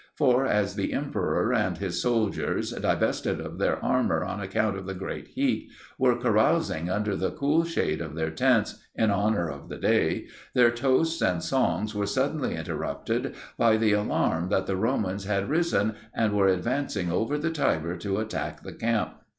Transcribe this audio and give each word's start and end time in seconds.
For 0.15 0.47
as 0.47 0.73
the 0.73 0.93
emperor 0.93 1.53
and 1.53 1.77
his 1.77 2.01
soldiers, 2.01 2.71
divested 2.71 3.39
of 3.39 3.59
their 3.59 3.77
armour 3.85 4.23
on 4.23 4.39
account 4.41 4.75
of 4.75 4.87
the 4.87 4.95
great 4.95 5.27
heat, 5.27 5.69
were 5.99 6.15
carousing 6.17 6.89
under 6.89 7.15
the 7.15 7.29
cool 7.29 7.63
shade 7.65 8.01
of 8.01 8.15
their 8.15 8.31
tents, 8.31 8.81
in 8.95 9.11
honor 9.11 9.47
of 9.47 9.69
the 9.69 9.77
day, 9.77 10.25
their 10.55 10.71
toasts 10.71 11.21
and 11.21 11.43
songs 11.43 11.93
were 11.93 12.07
suddenly 12.07 12.55
interrupted 12.55 13.35
by 13.59 13.77
the 13.77 13.93
alarm 13.93 14.49
that 14.49 14.65
the 14.65 14.75
Romans 14.75 15.25
had 15.25 15.49
risen, 15.51 15.93
and 16.15 16.33
were 16.33 16.47
advancing 16.47 17.11
over 17.11 17.37
the 17.37 17.51
Tiber 17.51 17.95
to 17.97 18.17
attack 18.17 18.63
the 18.63 18.73
camp. 18.73 19.13